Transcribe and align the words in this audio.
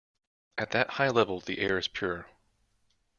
At 0.57 0.71
that 0.71 0.89
high 0.93 1.09
level 1.09 1.41
the 1.41 1.59
air 1.59 1.77
is 1.77 1.87
pure. 1.87 2.25